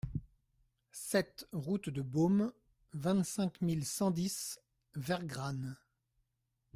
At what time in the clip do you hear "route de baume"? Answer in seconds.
1.51-2.51